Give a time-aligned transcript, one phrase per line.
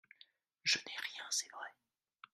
[0.63, 1.69] Je n’ai rien, c’est vrai!